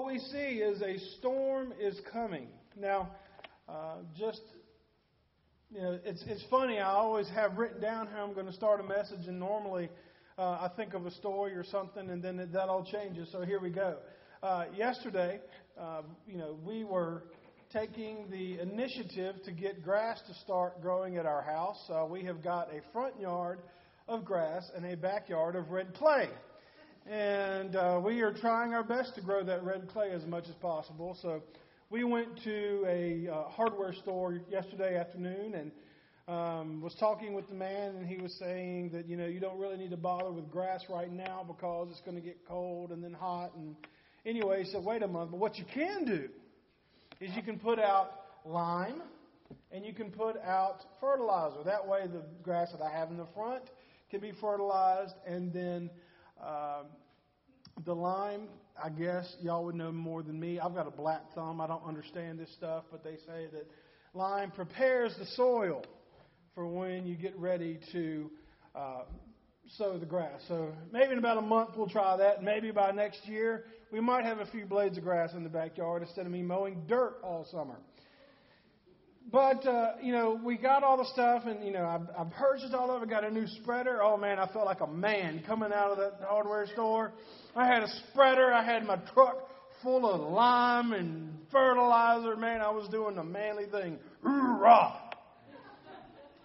[0.00, 2.46] what we see is a storm is coming.
[2.74, 3.10] Now,
[3.68, 4.40] uh, just
[5.70, 6.78] you know, it's it's funny.
[6.78, 9.90] I always have written down how I'm going to start a message, and normally
[10.38, 13.28] uh, I think of a story or something, and then it, that all changes.
[13.30, 13.98] So here we go.
[14.42, 15.40] Uh, yesterday,
[15.78, 17.24] uh, you know, we were
[17.70, 21.90] taking the initiative to get grass to start growing at our house.
[21.90, 23.58] Uh, we have got a front yard
[24.08, 26.30] of grass and a backyard of red clay.
[27.10, 30.54] And uh, we are trying our best to grow that red clay as much as
[30.62, 31.18] possible.
[31.20, 31.42] So
[31.90, 35.72] we went to a uh, hardware store yesterday afternoon and
[36.28, 39.58] um, was talking with the man, and he was saying that you know you don't
[39.58, 43.02] really need to bother with grass right now because it's going to get cold and
[43.02, 43.56] then hot.
[43.56, 43.74] And
[44.24, 45.32] anyway, he said, wait a month.
[45.32, 46.28] But what you can do
[47.20, 48.12] is you can put out
[48.44, 49.02] lime
[49.72, 51.64] and you can put out fertilizer.
[51.64, 53.64] That way, the grass that I have in the front
[54.12, 55.90] can be fertilized, and then
[56.40, 56.86] um,
[57.84, 58.48] the lime,
[58.82, 60.58] I guess y'all would know more than me.
[60.58, 61.60] I've got a black thumb.
[61.60, 63.66] I don't understand this stuff, but they say that
[64.14, 65.84] lime prepares the soil
[66.54, 68.30] for when you get ready to
[68.74, 69.02] uh,
[69.76, 70.40] sow the grass.
[70.48, 72.42] So maybe in about a month we'll try that.
[72.42, 76.02] Maybe by next year we might have a few blades of grass in the backyard
[76.02, 77.76] instead of me mowing dirt all summer.
[79.32, 82.74] But, uh, you know, we got all the stuff, and, you know, I, I purchased
[82.74, 84.02] all of it, got a new spreader.
[84.02, 87.12] Oh, man, I felt like a man coming out of that hardware store.
[87.54, 88.52] I had a spreader.
[88.52, 89.36] I had my truck
[89.82, 92.36] full of lime and fertilizer.
[92.36, 93.98] Man, I was doing the manly thing.
[94.22, 95.00] Hoorah!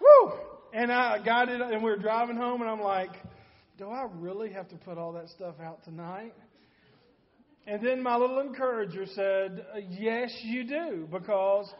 [0.00, 0.32] Woo!
[0.72, 3.10] And I got it, and we were driving home, and I'm like,
[3.78, 6.34] do I really have to put all that stuff out tonight?
[7.66, 11.72] And then my little encourager said, Yes, you do, because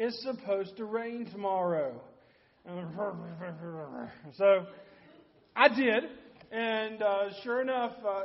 [0.00, 1.92] it's supposed to rain tomorrow.
[4.38, 4.66] So
[5.54, 6.04] I did,
[6.50, 8.22] and uh, sure enough, uh,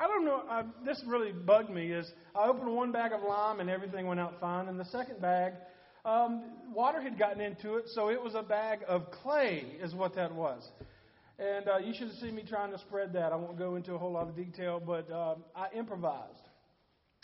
[0.00, 0.42] I don't know.
[0.84, 1.92] This really bugged me.
[1.92, 5.20] Is I opened one bag of lime and everything went out fine, and the second
[5.20, 5.52] bag,
[6.04, 6.42] um,
[6.74, 10.34] water had gotten into it, so it was a bag of clay, is what that
[10.34, 10.68] was.
[11.38, 13.32] And uh, you should have seen me trying to spread that.
[13.32, 16.48] I won't go into a whole lot of detail, but uh, I improvised.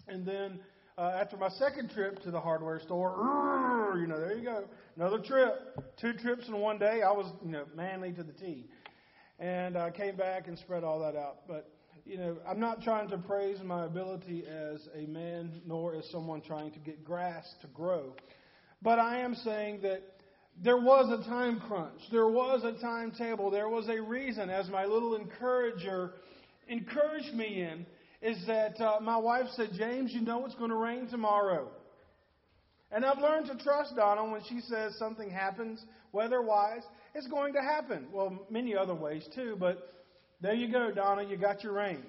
[0.07, 0.61] And then
[0.99, 4.65] uh, after my second trip to the hardware store, you know, there you go,
[4.97, 5.55] another trip,
[6.01, 7.03] two trips in one day.
[7.03, 8.67] I was, you know, manly to the T,
[9.39, 11.47] and I came back and spread all that out.
[11.49, 11.71] But
[12.05, 16.41] you know, I'm not trying to praise my ability as a man, nor as someone
[16.41, 18.15] trying to get grass to grow,
[18.83, 20.03] but I am saying that
[20.63, 24.85] there was a time crunch, there was a timetable, there was a reason, as my
[24.85, 26.15] little encourager
[26.69, 27.87] encouraged me in
[28.23, 31.69] is that uh, my wife said, James, you know it's going to rain tomorrow.
[32.93, 36.83] And I've learned to trust Donna when she says something happens weather wise.
[37.15, 38.09] It's going to happen.
[38.13, 39.79] Well, many other ways too, but
[40.41, 42.03] there you go, Donna, you got your rain.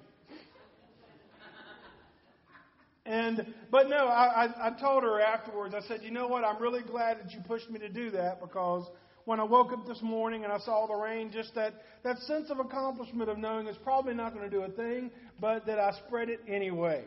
[3.06, 5.74] And but no, I, I, I told her afterwards.
[5.74, 6.44] I said, you know what?
[6.44, 8.88] I'm really glad that you pushed me to do that because
[9.26, 11.74] when I woke up this morning and I saw the rain, just that,
[12.04, 15.66] that sense of accomplishment of knowing it's probably not going to do a thing, but
[15.66, 17.04] that I spread it anyway.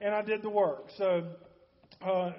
[0.00, 0.86] And I did the work.
[0.96, 1.24] So,
[2.00, 2.32] uh,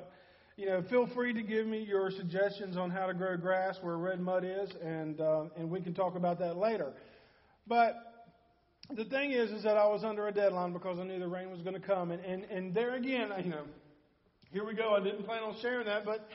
[0.58, 3.98] you know, feel free to give me your suggestions on how to grow grass where
[3.98, 6.94] red mud is, and, uh, and we can talk about that later.
[7.68, 7.96] But
[8.96, 11.52] the thing is, is that I was under a deadline because I knew the rain
[11.52, 12.12] was going to come.
[12.12, 13.64] And, and, and there again, you know,
[14.52, 14.96] here we go.
[14.96, 16.28] I didn't plan on sharing that, but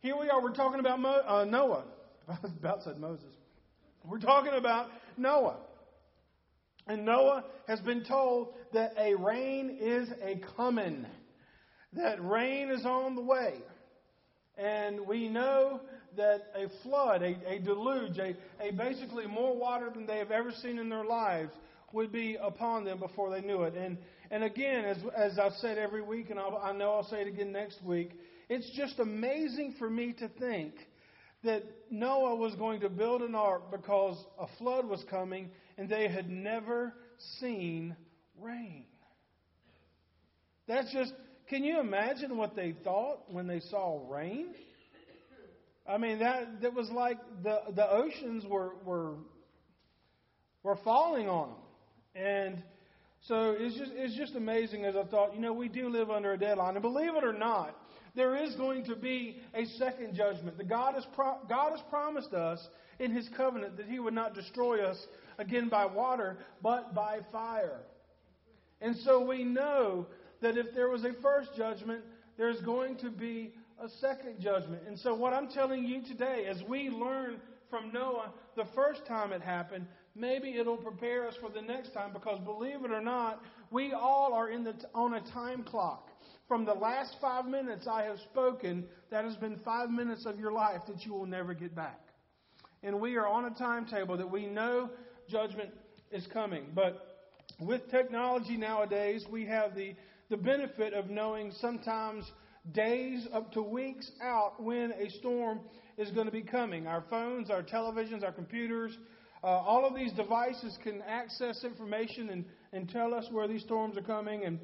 [0.00, 0.42] here we are.
[0.42, 1.84] We're talking about Mo, uh, Noah.
[2.58, 3.34] About said Moses.
[4.04, 5.56] We're talking about Noah.
[6.86, 11.06] And Noah has been told that a rain is a coming,
[11.94, 13.54] that rain is on the way.
[14.56, 15.80] And we know
[16.16, 20.52] that a flood, a, a deluge, a, a basically more water than they have ever
[20.62, 21.52] seen in their lives
[21.92, 23.74] would be upon them before they knew it.
[23.74, 23.98] And,
[24.30, 27.28] and again, as, as I've said every week, and I'll, I know I'll say it
[27.28, 28.12] again next week,
[28.50, 30.74] it's just amazing for me to think
[31.44, 36.08] that Noah was going to build an ark because a flood was coming and they
[36.08, 36.92] had never
[37.38, 37.96] seen
[38.38, 38.84] rain.
[40.66, 41.12] That's just,
[41.48, 44.48] can you imagine what they thought when they saw rain?
[45.88, 49.14] I mean, that, that was like the, the oceans were, were,
[50.64, 52.24] were falling on them.
[52.24, 52.62] And
[53.28, 56.32] so it's just, it's just amazing as I thought, you know, we do live under
[56.32, 56.74] a deadline.
[56.74, 57.76] And believe it or not,
[58.14, 60.58] there is going to be a second judgment.
[60.58, 62.66] The God, has pro- God has promised us
[62.98, 64.98] in His covenant that He would not destroy us
[65.38, 67.80] again by water, but by fire.
[68.80, 70.06] And so we know
[70.42, 72.02] that if there was a first judgment,
[72.36, 73.52] there's going to be
[73.82, 74.82] a second judgment.
[74.86, 79.32] And so, what I'm telling you today, as we learn from Noah the first time
[79.32, 83.42] it happened, maybe it'll prepare us for the next time because believe it or not,
[83.70, 86.09] we all are in the, on a time clock.
[86.50, 90.50] From the last five minutes I have spoken, that has been five minutes of your
[90.50, 92.00] life that you will never get back.
[92.82, 94.90] And we are on a timetable that we know
[95.28, 95.70] judgment
[96.10, 96.64] is coming.
[96.74, 97.06] But
[97.60, 99.94] with technology nowadays, we have the,
[100.28, 102.28] the benefit of knowing sometimes
[102.72, 105.60] days up to weeks out when a storm
[105.98, 106.88] is going to be coming.
[106.88, 108.98] Our phones, our televisions, our computers,
[109.44, 113.96] uh, all of these devices can access information and, and tell us where these storms
[113.96, 114.44] are coming.
[114.44, 114.58] And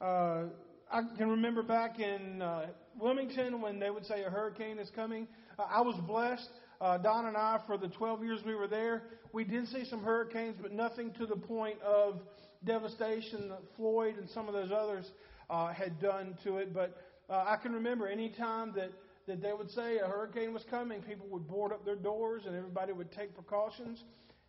[0.00, 0.44] uh,
[0.90, 2.66] I can remember back in uh,
[3.00, 5.26] Wilmington when they would say a hurricane is coming.
[5.58, 6.48] Uh, I was blessed.
[6.80, 9.02] Uh, Don and I, for the 12 years we were there,
[9.32, 12.20] we did see some hurricanes, but nothing to the point of
[12.64, 15.10] devastation that Floyd and some of those others
[15.50, 16.72] uh, had done to it.
[16.72, 16.96] But
[17.28, 18.92] uh, I can remember any time that,
[19.26, 22.54] that they would say a hurricane was coming, people would board up their doors and
[22.54, 24.04] everybody would take precautions.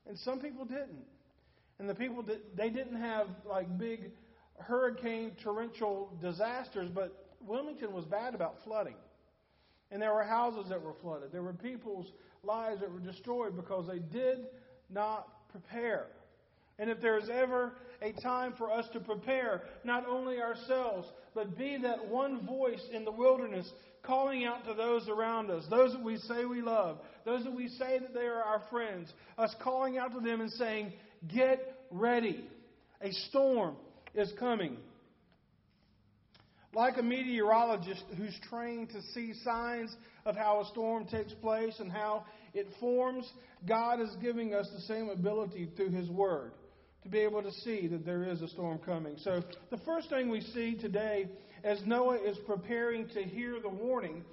[0.06, 1.06] And some people didn't.
[1.80, 4.12] And the people that they didn't have like big
[4.60, 8.96] hurricane torrential disasters, but Wilmington was bad about flooding.
[9.92, 11.32] And there were houses that were flooded.
[11.32, 12.08] There were people's
[12.44, 14.48] lives that were destroyed because they did
[14.90, 16.08] not prepare.
[16.80, 21.58] And if there is ever a time for us to prepare not only ourselves, but
[21.58, 23.68] be that one voice in the wilderness
[24.04, 27.68] calling out to those around us, those that we say we love, those that we
[27.70, 30.94] say that they are our friends, us calling out to them and saying,
[31.34, 32.46] Get ready.
[33.02, 33.76] A storm
[34.18, 34.78] is coming.
[36.74, 41.92] Like a meteorologist who's trained to see signs of how a storm takes place and
[41.92, 43.32] how it forms,
[43.68, 46.52] God is giving us the same ability through His Word
[47.04, 49.16] to be able to see that there is a storm coming.
[49.24, 51.30] So, the first thing we see today
[51.64, 54.24] as Noah is preparing to hear the warning,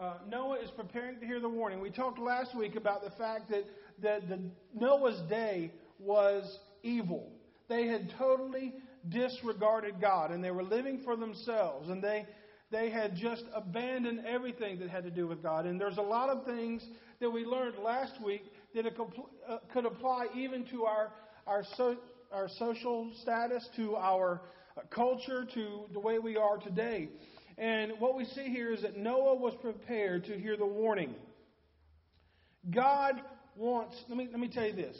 [0.00, 1.80] uh, Noah is preparing to hear the warning.
[1.80, 3.64] We talked last week about the fact that,
[4.02, 4.40] that the,
[4.74, 7.30] Noah's day was evil.
[7.68, 8.74] They had totally
[9.08, 12.26] disregarded God and they were living for themselves and they
[12.70, 15.66] they had just abandoned everything that had to do with God.
[15.66, 16.82] And there's a lot of things
[17.20, 18.44] that we learned last week
[18.74, 21.12] that uh, could apply even to our
[21.46, 21.96] our so,
[22.32, 24.40] our social status, to our
[24.90, 27.10] culture, to the way we are today.
[27.58, 31.14] And what we see here is that Noah was prepared to hear the warning.
[32.70, 33.20] God
[33.56, 34.96] wants, let me, let me tell you this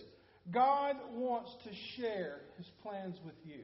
[0.50, 3.62] God wants to share his plans with you.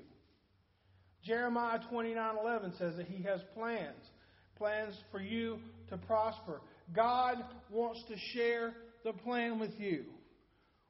[1.25, 4.11] Jeremiah 29:11 says that he has plans,
[4.57, 5.59] plans for you
[5.91, 6.61] to prosper.
[6.95, 8.75] God wants to share
[9.05, 10.05] the plan with you.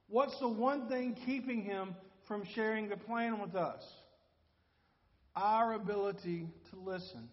[0.09, 1.95] What's the one thing keeping him
[2.27, 3.83] from sharing the plan with us?
[5.35, 7.29] Our ability to listen.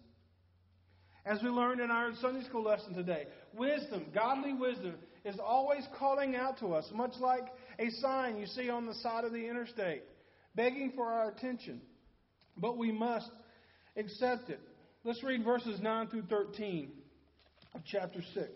[1.24, 4.94] As we learned in our Sunday school lesson today, wisdom, godly wisdom,
[5.24, 7.46] is always calling out to us, much like
[7.80, 10.04] a sign you see on the side of the interstate,
[10.54, 11.80] begging for our attention
[12.56, 13.30] but we must
[13.96, 14.60] accept it.
[15.04, 16.90] Let's read verses 9 through 13
[17.74, 18.48] of chapter 6.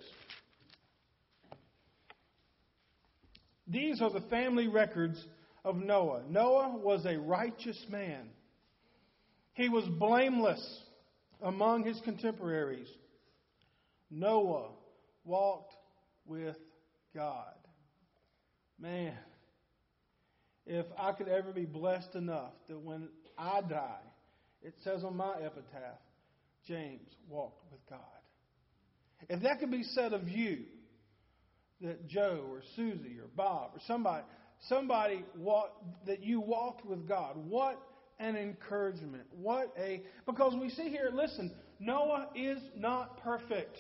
[3.68, 5.24] These are the family records
[5.64, 6.22] of Noah.
[6.28, 8.28] Noah was a righteous man.
[9.54, 10.82] He was blameless
[11.42, 12.88] among his contemporaries.
[14.10, 14.70] Noah
[15.24, 15.74] walked
[16.26, 16.56] with
[17.14, 17.54] God.
[18.78, 19.14] Man,
[20.66, 23.08] if I could ever be blessed enough that when
[23.40, 24.04] I die,
[24.62, 25.98] it says on my epitaph,
[26.66, 27.98] James walked with God.
[29.28, 30.64] If that could be said of you,
[31.80, 34.24] that Joe or Susie or Bob or somebody,
[34.68, 35.74] somebody walk,
[36.06, 37.80] that you walked with God, what
[38.18, 39.24] an encouragement.
[39.32, 43.78] What a because we see here, listen, Noah is not perfect.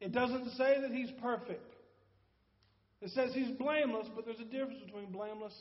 [0.00, 1.72] It doesn't say that he's perfect.
[3.00, 5.54] It says he's blameless, but there's a difference between blameless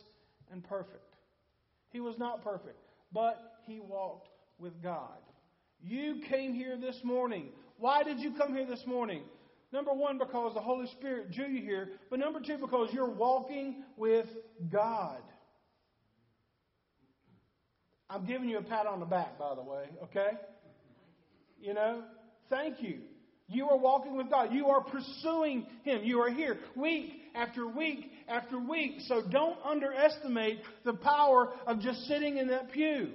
[0.51, 1.08] and perfect.
[1.89, 2.79] He was not perfect,
[3.11, 5.17] but he walked with God.
[5.81, 7.49] You came here this morning.
[7.77, 9.23] Why did you come here this morning?
[9.71, 11.89] Number one, because the Holy Spirit drew you here.
[12.09, 14.25] But number two, because you're walking with
[14.71, 15.21] God.
[18.09, 20.31] I'm giving you a pat on the back, by the way, okay?
[21.61, 22.03] You know,
[22.49, 23.01] thank you.
[23.49, 24.53] You are walking with God.
[24.53, 26.01] You are pursuing Him.
[26.03, 28.97] You are here week after week after week.
[29.07, 33.09] So don't underestimate the power of just sitting in that pew.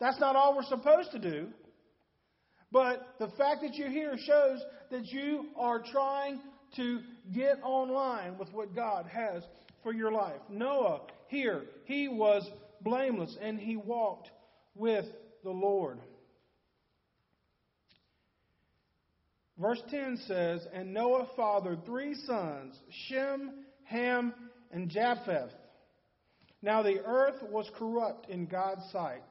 [0.00, 1.48] That's not all we're supposed to do.
[2.72, 6.40] But the fact that you're here shows that you are trying
[6.76, 7.00] to
[7.34, 9.42] get online with what God has
[9.82, 10.40] for your life.
[10.48, 12.48] Noah, here, he was
[12.80, 14.30] blameless and he walked
[14.74, 15.06] with
[15.44, 15.98] the Lord.
[19.58, 22.76] Verse 10 says, And Noah fathered three sons,
[23.08, 23.52] Shem,
[23.84, 24.34] Ham,
[24.70, 25.52] and Japheth.
[26.62, 29.22] Now the earth was corrupt in God's sight,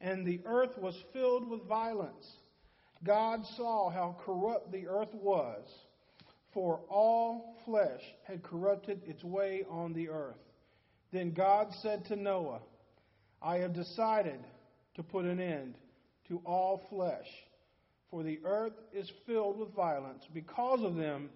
[0.00, 2.26] and the earth was filled with violence.
[3.04, 5.64] God saw how corrupt the earth was,
[6.52, 10.36] for all flesh had corrupted its way on the earth.
[11.12, 12.60] Then God said to Noah,
[13.40, 14.40] I have decided
[14.94, 15.74] to put an end
[16.28, 17.26] to all flesh,
[18.12, 21.30] for the earth is filled with violence because of them.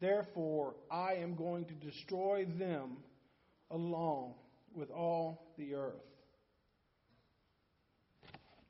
[0.00, 2.96] Therefore, I am going to destroy them
[3.70, 4.34] along
[4.74, 6.02] with all the earth.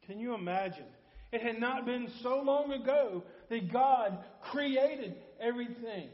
[0.07, 0.85] Can you imagine?
[1.33, 4.19] It had not been so long ago that God
[4.53, 6.09] created everything.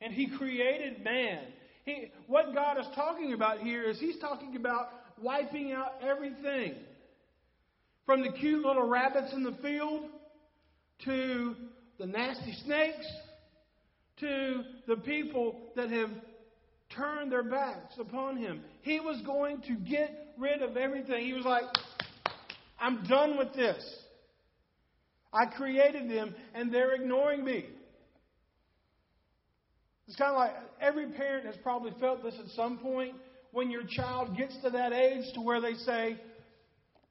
[0.00, 1.44] And He created man.
[1.84, 4.88] He, what God is talking about here is He's talking about
[5.22, 6.74] wiping out everything.
[8.04, 10.08] From the cute little rabbits in the field
[11.04, 11.54] to
[11.98, 13.06] the nasty snakes
[14.20, 16.10] to the people that have
[16.94, 18.62] turned their backs upon him.
[18.82, 21.24] He was going to get rid of everything.
[21.24, 21.64] He was like,
[22.80, 23.82] I'm done with this.
[25.32, 27.64] I created them and they're ignoring me.
[30.06, 33.14] It's kind of like every parent has probably felt this at some point
[33.52, 36.20] when your child gets to that age to where they say,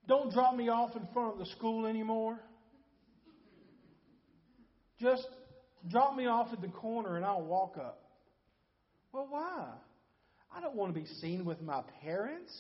[0.08, 2.40] Don't drop me off in front of the school anymore.
[5.00, 5.28] Just
[5.90, 8.00] drop me off at the corner and I'll walk up.
[9.12, 9.68] Well, why?
[10.56, 12.54] I don't want to be seen with my parents.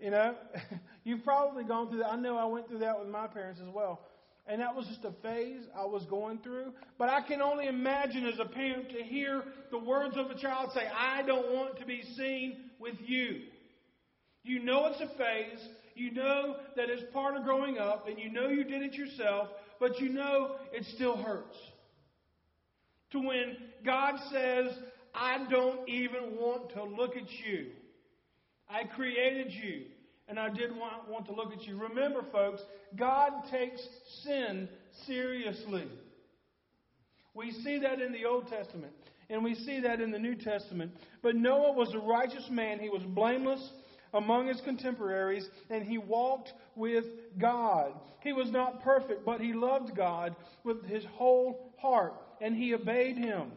[0.00, 0.34] You know,
[1.04, 2.12] you've probably gone through that.
[2.12, 4.00] I know I went through that with my parents as well.
[4.48, 6.72] And that was just a phase I was going through.
[6.98, 10.70] But I can only imagine as a parent to hear the words of a child
[10.72, 13.40] say, I don't want to be seen with you.
[14.44, 15.68] You know it's a phase.
[15.96, 19.48] You know that it's part of growing up, and you know you did it yourself,
[19.80, 21.56] but you know it still hurts.
[23.12, 24.72] To when God says,
[25.14, 27.68] I don't even want to look at you.
[28.68, 29.84] I created you,
[30.28, 31.78] and I did want, want to look at you.
[31.78, 32.60] Remember, folks,
[32.94, 33.80] God takes
[34.22, 34.68] sin
[35.06, 35.88] seriously.
[37.32, 38.92] We see that in the Old Testament,
[39.30, 40.92] and we see that in the New Testament.
[41.22, 43.66] But Noah was a righteous man, he was blameless
[44.16, 47.04] among his contemporaries, and he walked with
[47.38, 47.92] God.
[48.22, 53.16] He was not perfect, but he loved God with his whole heart, and he obeyed
[53.16, 53.52] him.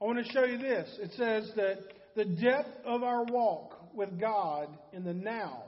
[0.00, 0.88] I want to show you this.
[1.00, 1.78] It says that
[2.16, 5.64] the depth of our walk with God in the now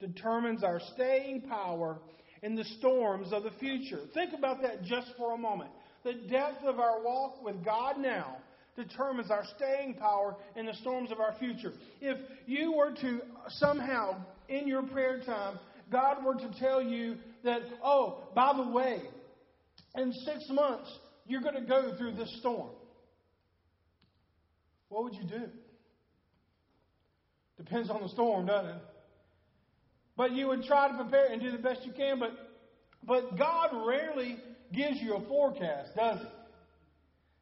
[0.00, 1.98] determines our staying power
[2.42, 4.00] in the storms of the future.
[4.12, 5.70] Think about that just for a moment.
[6.04, 8.38] The depth of our walk with God now
[8.76, 11.72] determines our staying power in the storms of our future.
[12.00, 15.58] If you were to somehow, in your prayer time,
[15.90, 19.02] God were to tell you that, oh, by the way,
[19.96, 20.90] in six months,
[21.26, 22.70] you're going to go through this storm
[24.94, 25.48] what would you do?
[27.56, 28.82] Depends on the storm, doesn't it?
[30.16, 32.30] But you would try to prepare and do the best you can, but
[33.04, 34.38] but God rarely
[34.72, 36.26] gives you a forecast, does he?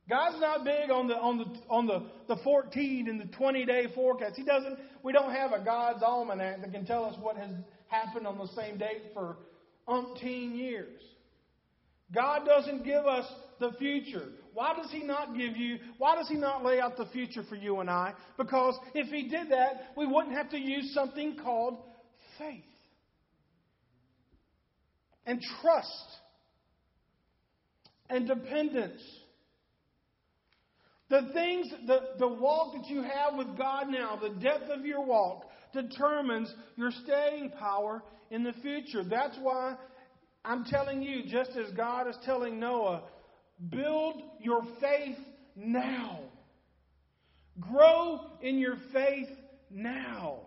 [0.09, 2.03] God's not big on the on the on the,
[2.35, 4.35] the 14 and the 20 day forecast.
[4.37, 7.51] He doesn't we don't have a God's almanac that can tell us what has
[7.87, 9.37] happened on the same date for
[9.89, 11.01] umpteen years.
[12.15, 13.27] God doesn't give us
[13.59, 14.29] the future.
[14.53, 17.55] Why does He not give you, why does He not lay out the future for
[17.55, 18.13] you and I?
[18.37, 21.79] Because if He did that, we wouldn't have to use something called
[22.39, 22.65] faith
[25.25, 26.07] and trust
[28.11, 29.01] and dependence.
[31.13, 35.05] The things, the, the walk that you have with God now, the depth of your
[35.05, 39.05] walk, determines your staying power in the future.
[39.05, 39.77] That's why
[40.43, 43.03] I'm telling you, just as God is telling Noah,
[43.69, 45.19] build your faith
[45.55, 46.21] now.
[47.61, 49.29] Grow in your faith
[49.71, 50.39] now.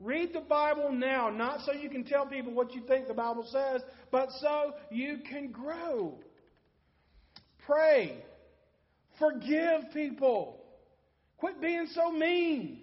[0.00, 3.46] Read the Bible now, not so you can tell people what you think the Bible
[3.48, 6.18] says, but so you can grow.
[7.64, 8.24] Pray.
[9.20, 10.56] Forgive people.
[11.36, 12.80] Quit being so mean.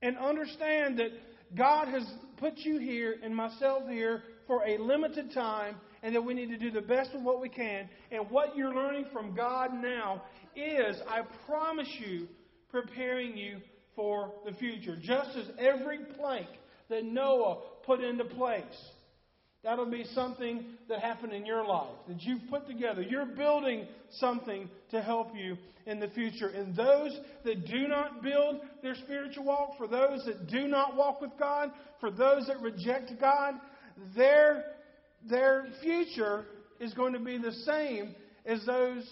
[0.00, 1.10] And understand that
[1.54, 2.06] God has
[2.38, 6.58] put you here and myself here for a limited time, and that we need to
[6.58, 7.88] do the best of what we can.
[8.12, 10.22] And what you're learning from God now
[10.54, 12.28] is, I promise you,
[12.70, 13.58] preparing you
[13.96, 14.96] for the future.
[15.00, 16.46] Just as every plank
[16.88, 18.64] that Noah put into place.
[19.66, 23.02] That'll be something that happened in your life that you've put together.
[23.02, 26.46] You're building something to help you in the future.
[26.46, 31.20] And those that do not build their spiritual walk, for those that do not walk
[31.20, 33.54] with God, for those that reject God,
[34.16, 34.66] their,
[35.28, 36.44] their future
[36.78, 39.02] is going to be the same as those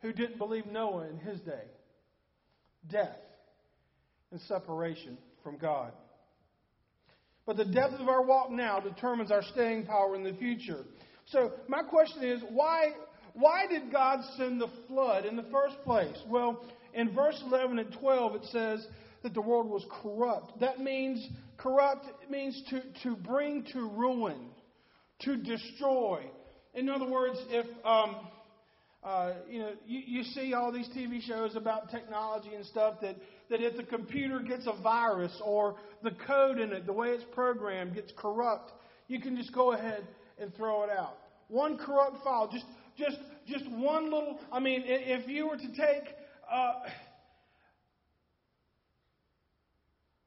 [0.00, 1.62] who didn't believe Noah in his day
[2.90, 3.20] death
[4.32, 5.92] and separation from God.
[7.46, 10.84] But the depth of our walk now determines our staying power in the future.
[11.26, 12.90] So, my question is why,
[13.34, 16.16] why did God send the flood in the first place?
[16.28, 18.86] Well, in verse 11 and 12, it says
[19.22, 20.60] that the world was corrupt.
[20.60, 24.50] That means corrupt means to, to bring to ruin,
[25.20, 26.24] to destroy.
[26.74, 28.16] In other words, if um,
[29.04, 33.16] uh, you know you, you see all these TV shows about technology and stuff that
[33.52, 37.24] that if the computer gets a virus or the code in it, the way it's
[37.32, 38.72] programmed, gets corrupt,
[39.08, 40.06] you can just go ahead
[40.40, 41.18] and throw it out.
[41.48, 42.64] One corrupt file, just
[42.98, 44.40] just just one little.
[44.50, 46.14] I mean, if you were to take.
[46.50, 46.72] Uh,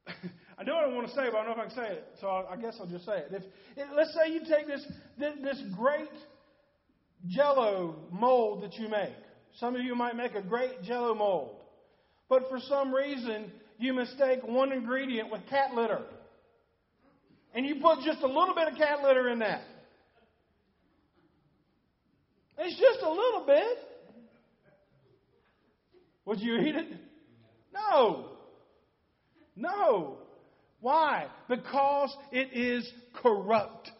[0.57, 1.91] I know what I want to say, but I don't know if I can say
[1.93, 3.27] it, so I guess I'll just say it.
[3.31, 3.43] If,
[3.75, 4.85] if let's say you take this
[5.17, 6.07] this great
[7.27, 9.15] Jello mold that you make.
[9.59, 11.54] Some of you might make a great Jello mold,
[12.29, 16.01] but for some reason you mistake one ingredient with cat litter,
[17.53, 19.61] and you put just a little bit of cat litter in that.
[22.57, 23.77] It's just a little bit.
[26.25, 26.87] Would you eat it?
[27.73, 28.29] No.
[29.55, 30.17] No.
[30.79, 31.27] Why?
[31.47, 32.89] Because it is
[33.21, 33.91] corrupt.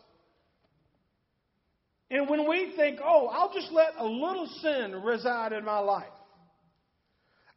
[2.10, 6.06] And when we think, oh, I'll just let a little sin reside in my life.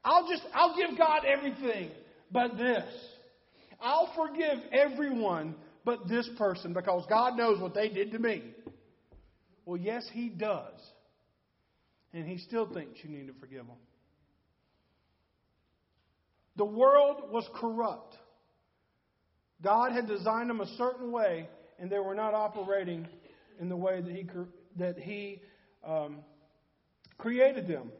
[0.08, 1.90] I'll just, I'll give God everything
[2.32, 2.84] but this.
[3.78, 8.42] I'll forgive everyone but this person because God knows what they did to me.
[9.66, 10.80] Well, yes, He does.
[12.14, 13.76] And He still thinks you need to forgive them.
[16.56, 18.16] The world was corrupt.
[19.62, 21.48] God had designed them a certain way,
[21.78, 23.06] and they were not operating
[23.60, 24.26] in the way that He,
[24.78, 25.42] that he
[25.86, 26.20] um,
[27.18, 27.92] created them.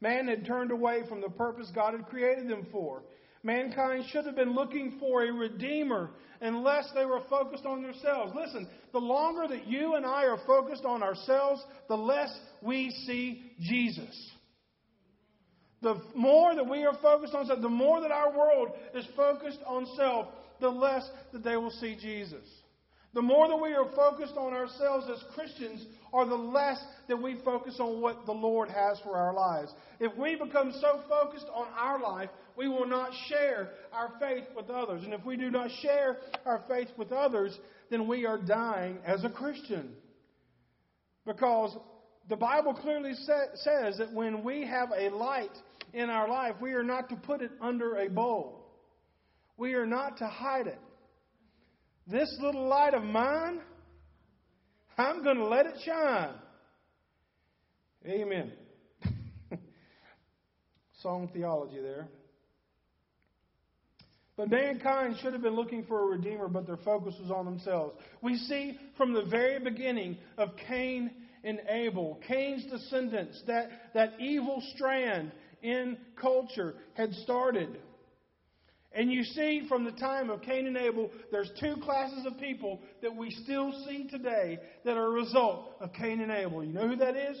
[0.00, 3.02] Man had turned away from the purpose God had created them for.
[3.42, 8.32] Mankind should have been looking for a redeemer unless they were focused on themselves.
[8.34, 12.30] Listen, the longer that you and I are focused on ourselves, the less
[12.62, 14.30] we see Jesus.
[15.80, 19.60] The more that we are focused on self, the more that our world is focused
[19.66, 20.26] on self,
[20.60, 22.44] the less that they will see Jesus.
[23.14, 27.36] The more that we are focused on ourselves as Christians, or the less that we
[27.44, 29.72] focus on what the Lord has for our lives.
[30.00, 34.70] If we become so focused on our life, we will not share our faith with
[34.70, 35.04] others.
[35.04, 37.58] And if we do not share our faith with others,
[37.90, 39.90] then we are dying as a Christian.
[41.26, 41.76] Because
[42.28, 45.56] the Bible clearly says that when we have a light
[45.92, 48.66] in our life, we are not to put it under a bowl.
[49.56, 50.78] We are not to hide it.
[52.06, 53.60] This little light of mine,
[54.98, 56.34] I'm going to let it shine.
[58.04, 58.52] Amen.
[61.02, 62.08] Song theology there.
[64.36, 67.94] But mankind should have been looking for a redeemer, but their focus was on themselves.
[68.22, 71.10] We see from the very beginning of Cain
[71.42, 75.32] and Abel, Cain's descendants, that, that evil strand
[75.62, 77.78] in culture had started.
[78.92, 82.80] And you see from the time of Cain and Abel, there's two classes of people
[83.02, 86.64] that we still see today that are a result of Cain and Abel.
[86.64, 87.38] You know who that is?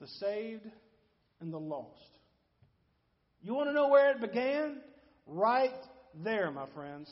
[0.00, 0.66] The saved
[1.40, 1.90] and the lost.
[3.42, 4.78] You want to know where it began?
[5.26, 5.70] Right
[6.24, 7.10] there, my friends.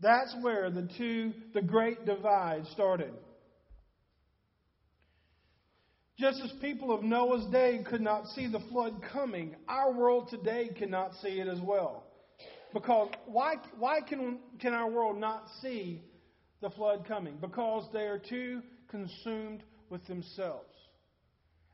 [0.00, 3.12] That's where the two, the great divide started.
[6.18, 10.70] Just as people of Noah's day could not see the flood coming, our world today
[10.76, 12.04] cannot see it as well.
[12.72, 16.02] Because why, why can, can our world not see
[16.60, 17.38] the flood coming?
[17.40, 20.68] Because they are too consumed with themselves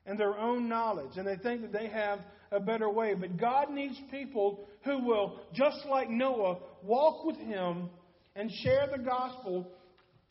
[0.06, 2.20] and their own knowledge, and they think that they have
[2.50, 3.14] a better way.
[3.14, 7.90] But God needs people who will, just like Noah, walk with Him
[8.34, 9.70] and share the gospel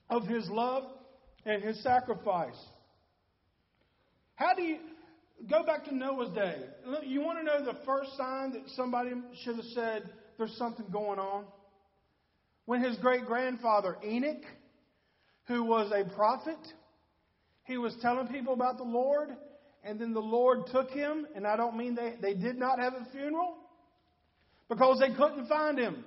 [0.10, 0.84] of His love
[1.46, 2.58] and His sacrifice.
[4.38, 4.78] How do you
[5.50, 6.58] go back to Noah's day?
[7.04, 9.12] You want to know the first sign that somebody
[9.44, 11.46] should have said there's something going on?
[12.66, 14.44] When his great grandfather Enoch,
[15.48, 16.60] who was a prophet,
[17.64, 19.30] he was telling people about the Lord,
[19.84, 22.94] and then the Lord took him, and I don't mean they, they did not have
[22.94, 23.56] a funeral
[24.70, 26.06] because they couldn't find him.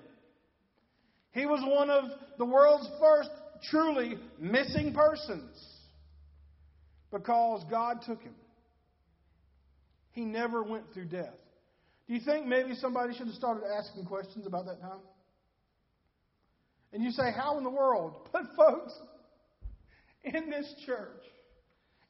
[1.33, 2.05] He was one of
[2.38, 3.31] the world's first
[3.69, 5.69] truly missing persons
[7.11, 8.35] because God took him.
[10.12, 11.35] He never went through death.
[12.07, 14.99] Do you think maybe somebody should have started asking questions about that time?
[16.92, 18.29] And you say, How in the world?
[18.33, 18.92] But, folks,
[20.25, 21.23] in this church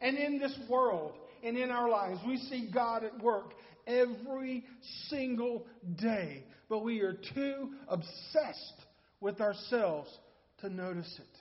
[0.01, 2.21] and in this world, and in our lives.
[2.27, 3.55] We see God at work
[3.87, 4.65] every
[5.09, 8.85] single day, but we are too obsessed
[9.21, 10.11] with ourselves
[10.61, 11.39] to notice it.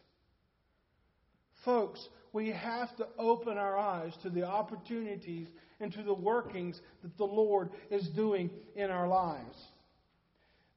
[1.66, 5.48] Folks, we have to open our eyes to the opportunities
[5.80, 9.58] and to the workings that the Lord is doing in our lives.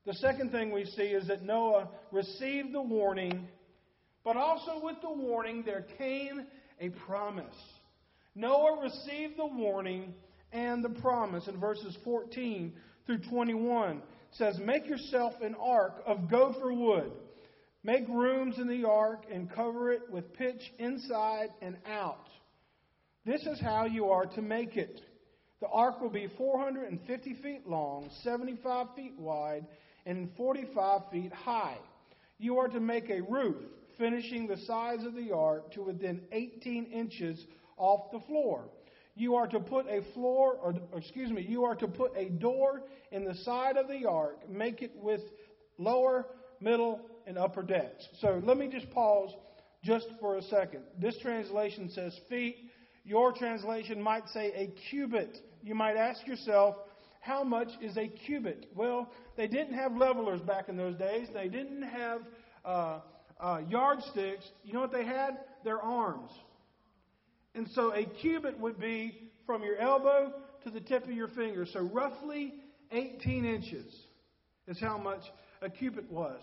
[0.07, 3.47] The second thing we see is that Noah received the warning,
[4.25, 6.47] but also with the warning there came
[6.81, 7.55] a promise.
[8.35, 10.15] Noah received the warning
[10.53, 12.73] and the promise in verses 14
[13.07, 17.13] through 21 says make yourself an ark of gopher wood
[17.85, 22.29] make rooms in the ark and cover it with pitch inside and out.
[23.25, 25.01] This is how you are to make it.
[25.61, 29.67] The ark will be 450 feet long 75 feet wide
[30.07, 31.79] and 45 feet high.
[32.39, 33.57] You are to make a roof
[33.99, 37.45] finishing the sides of the ark to within 18 inches
[37.77, 38.65] off the floor.
[39.15, 42.83] You are to put a floor, or excuse me, you are to put a door
[43.11, 45.21] in the side of the ark, make it with
[45.79, 46.27] lower,
[46.61, 48.07] middle, and upper decks.
[48.21, 49.31] So let me just pause
[49.83, 50.83] just for a second.
[51.01, 52.57] This translation says feet.
[53.05, 55.39] Your translation might say a cubit.
[55.63, 56.77] You might ask yourself,
[57.21, 58.67] how much is a cubit?
[58.75, 61.29] Well, they didn't have levelers back in those days.
[61.33, 62.23] They didn't have
[62.65, 63.01] uh,
[63.41, 64.45] uh, yardsticks.
[64.65, 65.39] You know what they had?
[65.65, 66.31] Their arms.
[67.55, 70.33] And so a cubit would be from your elbow
[70.65, 71.67] to the tip of your finger.
[71.67, 72.55] So roughly
[72.91, 73.93] 18 inches
[74.67, 75.23] is how much
[75.61, 76.41] a cubit was.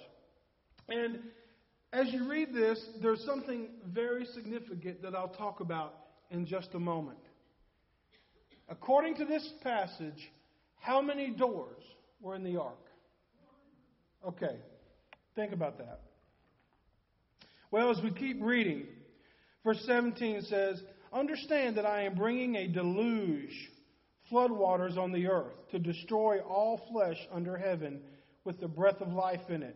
[0.89, 1.19] And
[1.91, 5.95] as you read this, there's something very significant that I'll talk about
[6.29, 7.17] in just a moment.
[8.67, 10.29] According to this passage,
[10.79, 11.81] how many doors
[12.21, 12.77] were in the ark?
[14.27, 14.57] Okay,
[15.35, 16.01] think about that.
[17.71, 18.85] Well, as we keep reading,
[19.63, 23.69] verse 17 says, Understand that I am bringing a deluge,
[24.31, 28.01] floodwaters on the earth, to destroy all flesh under heaven
[28.43, 29.75] with the breath of life in it.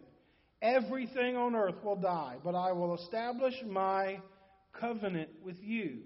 [0.64, 4.22] Everything on earth will die, but I will establish my
[4.72, 6.00] covenant with you.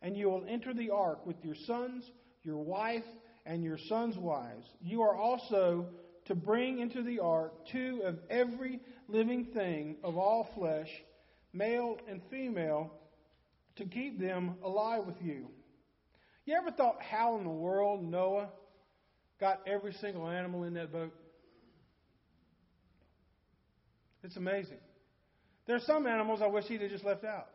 [0.00, 2.08] And you will enter the ark with your sons,
[2.44, 3.04] your wife,
[3.44, 4.64] and your sons' wives.
[4.80, 5.86] You are also
[6.26, 10.88] to bring into the ark two of every living thing of all flesh,
[11.52, 12.92] male and female
[13.74, 15.48] to keep them alive with you.
[16.44, 18.50] You ever thought how in the world Noah
[19.40, 21.12] got every single animal in that boat?
[24.26, 24.78] It's amazing.
[25.66, 27.46] There are some animals I wish he'd have just left out.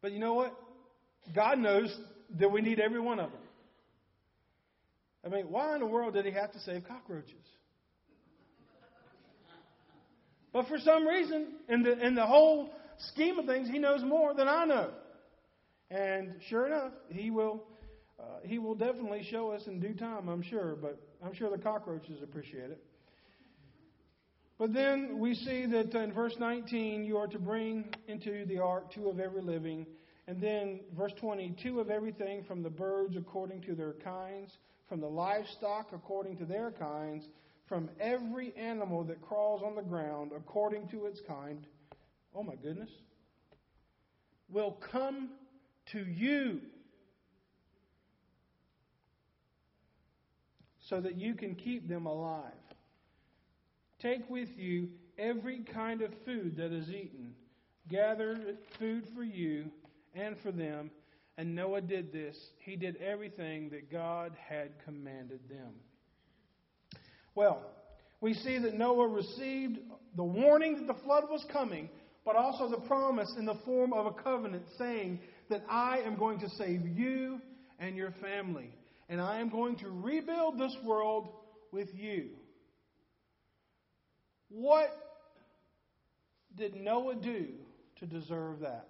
[0.00, 0.58] But you know what?
[1.34, 1.94] God knows
[2.40, 3.40] that we need every one of them.
[5.24, 7.34] I mean, why in the world did he have to save cockroaches?
[10.54, 12.70] But for some reason, in the, in the whole
[13.12, 14.90] scheme of things, he knows more than I know.
[15.90, 17.62] And sure enough, he will
[18.18, 21.62] uh, he will definitely show us in due time, I'm sure, but I'm sure the
[21.62, 22.82] cockroaches appreciate it.
[24.62, 28.92] But then we see that in verse 19, you are to bring into the ark
[28.92, 29.88] two of every living.
[30.28, 34.52] And then verse 20, two of everything from the birds according to their kinds,
[34.88, 37.24] from the livestock according to their kinds,
[37.68, 41.66] from every animal that crawls on the ground according to its kind,
[42.32, 42.90] oh my goodness,
[44.48, 45.30] will come
[45.90, 46.60] to you
[50.88, 52.52] so that you can keep them alive.
[54.02, 57.34] Take with you every kind of food that is eaten.
[57.88, 58.36] Gather
[58.78, 59.66] food for you
[60.14, 60.90] and for them.
[61.38, 62.36] And Noah did this.
[62.58, 65.72] He did everything that God had commanded them.
[67.34, 67.62] Well,
[68.20, 69.78] we see that Noah received
[70.16, 71.88] the warning that the flood was coming,
[72.24, 76.40] but also the promise in the form of a covenant saying that I am going
[76.40, 77.40] to save you
[77.78, 78.70] and your family.
[79.08, 81.28] And I am going to rebuild this world
[81.72, 82.30] with you.
[84.54, 84.94] What
[86.56, 87.46] did Noah do
[88.00, 88.86] to deserve that?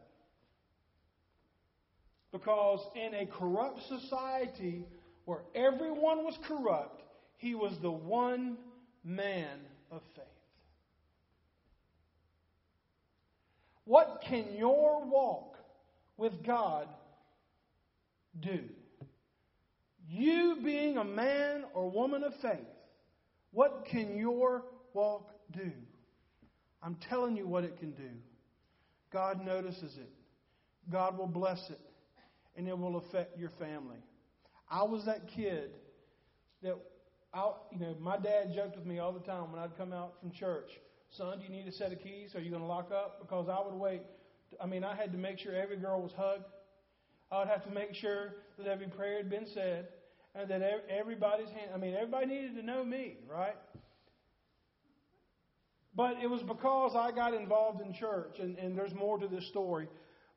[2.32, 4.84] Because in a corrupt society
[5.24, 7.02] where everyone was corrupt,
[7.36, 8.56] he was the one
[9.04, 9.58] man
[9.90, 10.24] of faith.
[13.84, 15.56] What can your walk
[16.16, 16.88] with God
[18.40, 18.60] do?
[20.08, 22.58] You being a man or woman of faith,
[23.52, 24.62] what can your
[24.94, 25.70] walk do?
[26.82, 28.10] I'm telling you what it can do.
[29.12, 30.10] God notices it.
[30.90, 31.80] God will bless it.
[32.56, 33.98] And it will affect your family.
[34.70, 35.70] I was that kid
[36.62, 36.76] that,
[37.32, 40.14] I, you know, my dad joked with me all the time when I'd come out
[40.20, 40.68] from church.
[41.16, 42.34] Son, do you need a set of keys?
[42.34, 43.20] Are you going to lock up?
[43.20, 44.02] Because I would wait
[44.60, 46.44] I mean, I had to make sure every girl was hugged.
[47.30, 49.88] I would have to make sure that every prayer had been said
[50.34, 53.56] and that everybody's hand, I mean, everybody needed to know me, right?
[55.94, 59.46] But it was because I got involved in church, and, and there's more to this
[59.48, 59.88] story.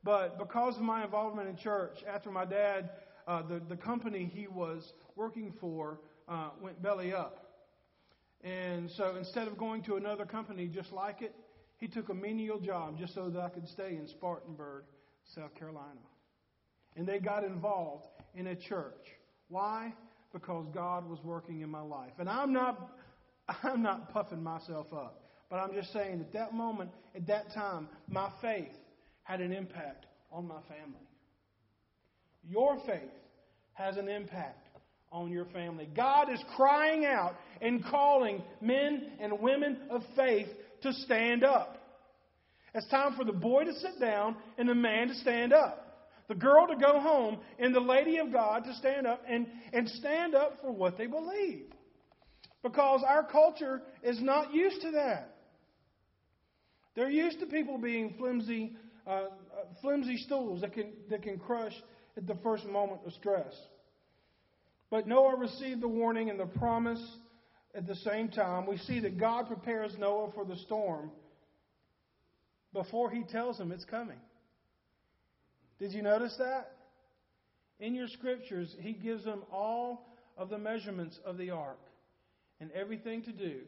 [0.03, 2.89] But because of my involvement in church, after my dad,
[3.27, 7.41] uh, the, the company he was working for uh, went belly up.
[8.43, 11.33] And so instead of going to another company just like it,
[11.77, 14.83] he took a menial job just so that I could stay in Spartanburg,
[15.33, 16.01] South Carolina.
[16.95, 19.07] And they got involved in a church.
[19.49, 19.93] Why?
[20.31, 22.13] Because God was working in my life.
[22.19, 22.91] And I'm not
[23.63, 25.24] I'm not puffing myself up.
[25.49, 28.71] But I'm just saying at that moment, at that time, my faith
[29.23, 31.07] had an impact on my family.
[32.47, 33.11] Your faith
[33.73, 34.67] has an impact
[35.11, 35.87] on your family.
[35.95, 40.47] God is crying out and calling men and women of faith
[40.83, 41.77] to stand up.
[42.73, 45.81] It's time for the boy to sit down and the man to stand up.
[46.27, 49.87] The girl to go home and the lady of God to stand up and, and
[49.87, 51.67] stand up for what they believe.
[52.63, 55.34] Because our culture is not used to that.
[56.95, 59.27] They're used to people being flimsy, uh, uh,
[59.81, 61.73] flimsy stools that can, that can crush
[62.17, 63.53] at the first moment of stress.
[64.89, 67.03] But Noah received the warning and the promise
[67.73, 68.65] at the same time.
[68.65, 71.11] We see that God prepares Noah for the storm
[72.73, 74.19] before he tells him it's coming.
[75.79, 76.71] Did you notice that?
[77.79, 81.79] In your scriptures, he gives them all of the measurements of the ark
[82.61, 83.61] and everything to do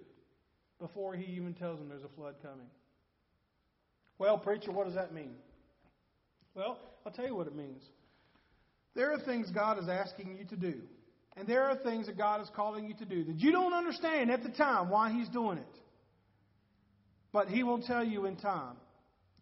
[0.79, 2.67] before he even tells them there's a flood coming.
[4.19, 5.36] Well, preacher, what does that mean?
[6.56, 7.84] Well, I'll tell you what it means.
[8.95, 10.82] There are things God is asking you to do,
[11.36, 14.32] and there are things that God is calling you to do that you don't understand
[14.32, 15.80] at the time why He's doing it.
[17.32, 18.75] But He will tell you in time,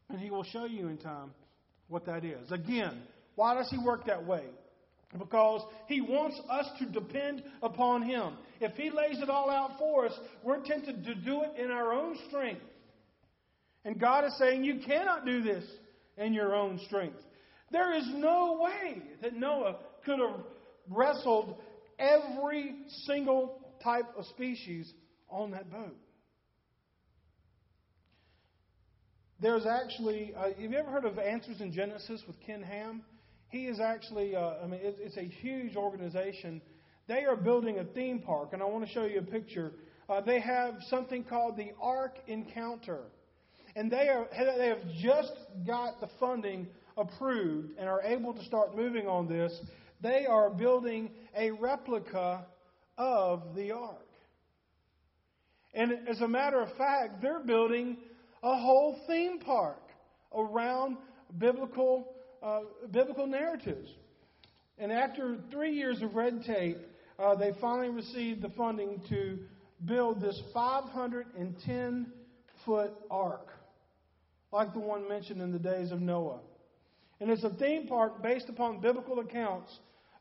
[0.10, 1.32] and He will show you in time
[1.88, 2.52] what that is.
[2.52, 3.02] Again,
[3.36, 4.44] why does He work that way?
[5.18, 8.34] Because He wants us to depend upon Him.
[8.60, 11.94] If He lays it all out for us, we're tempted to do it in our
[11.94, 12.62] own strength.
[13.86, 15.64] And God is saying, You cannot do this
[16.18, 17.22] in your own strength.
[17.72, 20.42] There is no way that Noah could have
[20.90, 21.56] wrestled
[22.00, 24.92] every single type of species
[25.30, 25.96] on that boat.
[29.40, 33.04] There's actually, uh, have you ever heard of Answers in Genesis with Ken Ham?
[33.50, 36.62] He is actually, uh, I mean, it's, it's, a huge organization.
[37.08, 39.74] They are building a theme park, and I want to show you a picture.
[40.10, 43.04] Uh, they have something called the Ark Encounter
[43.76, 45.34] and they, are, they have just
[45.68, 49.52] got the funding approved and are able to start moving on this.
[50.02, 52.46] They are building a replica
[52.98, 54.00] of the ark.
[55.74, 57.98] And as a matter of fact, they're building
[58.42, 59.82] a whole theme park
[60.34, 60.96] around
[61.38, 62.62] biblical, uh,
[62.92, 63.90] biblical narratives.
[64.78, 66.78] And after three years of red tape,
[67.20, 69.40] uh, they finally received the funding to
[69.84, 72.08] build this 510
[72.66, 73.55] foot ark
[74.56, 76.40] like the one mentioned in the days of Noah.
[77.20, 79.70] And it's a theme park based upon biblical accounts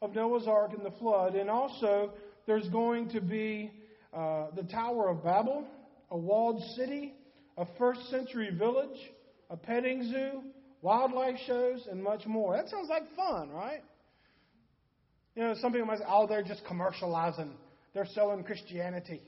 [0.03, 1.37] of Noah's Ark and the flood.
[1.37, 2.11] And also,
[2.47, 3.71] there's going to be
[4.13, 5.65] uh, the Tower of Babel,
[6.11, 7.15] a walled city,
[7.57, 8.99] a first century village,
[9.51, 10.43] a petting zoo,
[10.83, 12.57] wildlife shows, and much more.
[12.57, 13.83] That sounds like fun, right?
[15.37, 17.51] You know, some people might say, oh, they're just commercializing,
[17.93, 19.23] they're selling Christianity.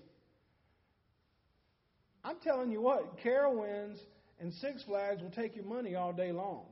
[2.24, 3.98] I'm telling you what, Carowinds
[4.40, 6.66] and Six Flags will take your money all day long.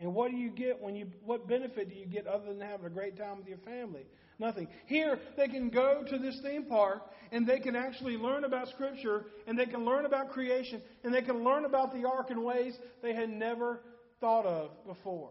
[0.00, 2.86] And what do you get when you what benefit do you get other than having
[2.86, 4.06] a great time with your family?
[4.38, 4.68] Nothing.
[4.86, 7.02] Here they can go to this theme park
[7.32, 11.22] and they can actually learn about scripture and they can learn about creation and they
[11.22, 13.80] can learn about the ark in ways they had never
[14.20, 15.30] thought of before.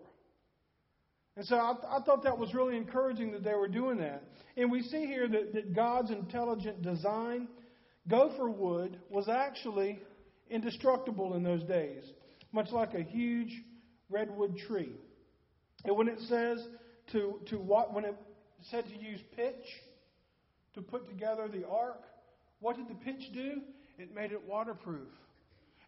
[1.38, 4.23] And so I, I thought that was really encouraging that they were doing that.
[4.58, 7.47] And we see here that, that God's intelligent design,
[8.10, 10.00] gopher wood was actually
[10.50, 12.04] indestructible in those days,
[12.52, 13.52] much like a huge
[14.10, 14.94] redwood tree.
[15.86, 16.66] And when it says
[17.12, 18.16] to, to what, when it
[18.70, 19.66] said to use pitch
[20.74, 22.04] to put together the ark,
[22.60, 23.62] what did the pitch do?
[23.98, 25.08] It made it waterproof.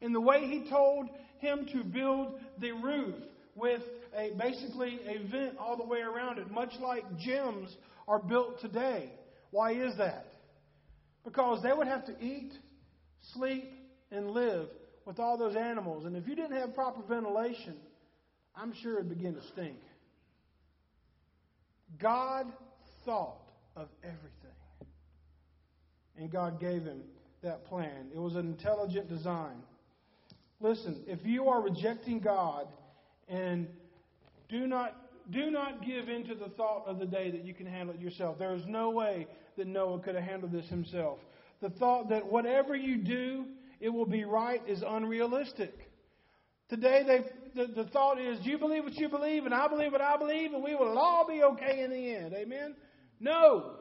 [0.01, 3.15] In the way he told him to build the roof
[3.55, 3.81] with
[4.15, 7.69] a basically a vent all the way around it, much like gyms
[8.07, 9.11] are built today.
[9.51, 10.27] Why is that?
[11.23, 12.53] Because they would have to eat,
[13.33, 13.71] sleep,
[14.11, 14.67] and live
[15.05, 16.05] with all those animals.
[16.05, 17.75] And if you didn't have proper ventilation,
[18.55, 19.77] I'm sure it'd begin to stink.
[21.99, 22.47] God
[23.05, 24.29] thought of everything.
[26.17, 27.01] And God gave him
[27.41, 28.09] that plan.
[28.13, 29.63] It was an intelligent design.
[30.59, 32.67] Listen, if you are rejecting God
[33.27, 33.67] and
[34.49, 34.95] do not
[35.31, 38.01] do not give in to the thought of the day that you can handle it
[38.01, 38.39] yourself.
[38.39, 41.19] There is no way that Noah could have handled this himself.
[41.61, 43.45] The thought that whatever you do,
[43.79, 45.73] it will be right is unrealistic.
[46.69, 50.01] Today, they, the, the thought is, you believe what you believe, and I believe what
[50.01, 52.33] I believe, and we will all be okay in the end.
[52.33, 52.75] Amen?
[53.19, 53.71] No.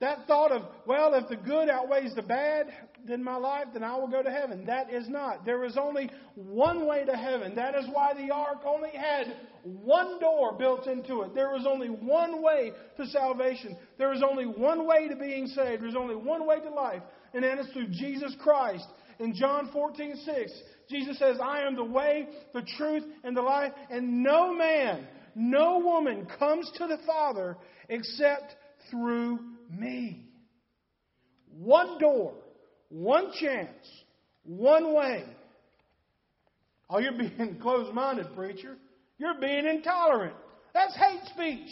[0.00, 2.66] That thought of, well, if the good outweighs the bad
[3.08, 4.66] in my life, then I will go to heaven.
[4.66, 5.44] That is not.
[5.44, 7.54] There is only one way to heaven.
[7.54, 11.36] That is why the ark only had one door built into it.
[11.36, 13.76] There is only one way to salvation.
[13.96, 15.84] There is only one way to being saved.
[15.84, 18.86] There's only one way to life, and that is through Jesus Christ.
[19.22, 20.52] In John 14, 6,
[20.90, 25.06] Jesus says, I am the way, the truth, and the life, and no man,
[25.36, 27.56] no woman comes to the Father
[27.88, 28.56] except
[28.90, 29.38] through
[29.70, 30.26] me.
[31.56, 32.34] One door,
[32.88, 33.70] one chance,
[34.42, 35.24] one way.
[36.90, 38.76] Oh, you're being closed minded, preacher.
[39.18, 40.34] You're being intolerant.
[40.74, 41.70] That's hate speech.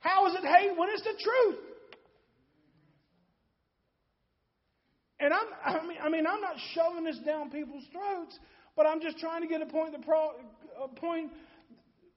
[0.00, 1.58] How is it hate when it's the truth?
[5.20, 8.38] And I'm, I mean, I mean, I'm not shoving this down people's throats,
[8.76, 9.92] but I'm just trying to get a point.
[9.92, 10.30] The pro,
[10.82, 11.30] a point.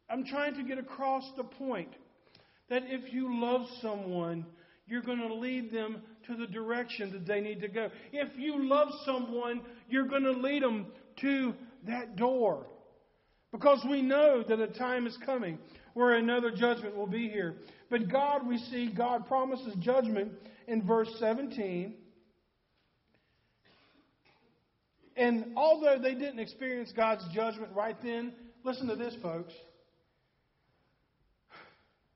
[0.10, 1.90] I'm trying to get across the point
[2.70, 4.46] that if you love someone,
[4.88, 7.90] you're going to lead them to the direction that they need to go.
[8.12, 10.88] If you love someone, you're going to lead them
[11.22, 11.54] to
[11.88, 12.66] that door.
[13.52, 15.58] Because we know that a time is coming
[15.94, 17.56] where another judgment will be here.
[17.90, 20.32] But God, we see, God promises judgment
[20.68, 21.96] in verse 17.
[25.18, 29.54] And although they didn't experience God's judgment right then, listen to this, folks.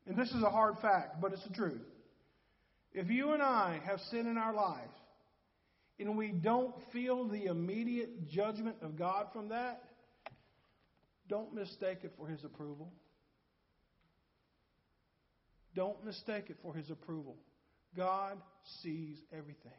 [0.05, 1.81] And this is a hard fact, but it's the truth.
[2.93, 4.79] If you and I have sin in our life
[5.99, 9.83] and we don't feel the immediate judgment of God from that,
[11.27, 12.91] don't mistake it for His approval.
[15.73, 17.37] Don't mistake it for His approval.
[17.95, 18.37] God
[18.83, 19.71] sees everything,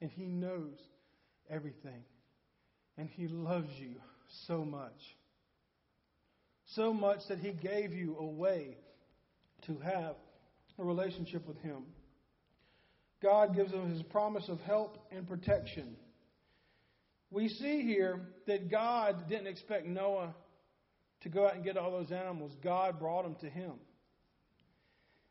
[0.00, 0.78] and He knows
[1.50, 2.04] everything,
[2.96, 3.94] and He loves you
[4.46, 5.00] so much.
[6.74, 8.76] So much that He gave you a way
[9.66, 10.16] to have
[10.78, 11.84] a relationship with Him.
[13.22, 15.96] God gives us His promise of help and protection.
[17.30, 20.34] We see here that God didn't expect Noah
[21.22, 22.52] to go out and get all those animals.
[22.62, 23.72] God brought them to him.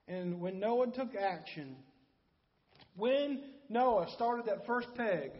[0.08, 1.75] And when Noah took action,
[2.95, 5.32] when Noah started that first peg,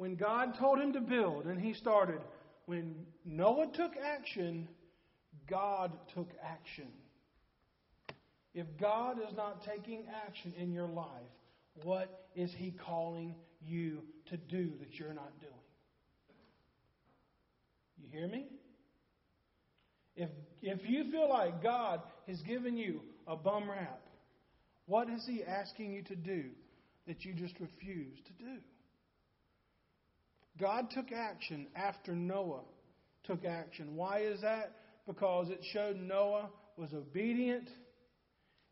[0.00, 2.22] when God told him to build and he started,
[2.64, 2.94] when
[3.26, 4.66] Noah took action,
[5.46, 6.88] God took action.
[8.54, 11.04] If God is not taking action in your life,
[11.82, 13.98] what is He calling you
[14.30, 15.52] to do that you're not doing?
[17.98, 18.46] You hear me?
[20.16, 20.30] If,
[20.62, 24.00] if you feel like God has given you a bum rap,
[24.86, 26.44] what is He asking you to do
[27.06, 28.60] that you just refuse to do?
[30.60, 32.62] God took action after Noah
[33.24, 33.96] took action.
[33.96, 34.74] Why is that?
[35.06, 37.68] because it showed Noah was obedient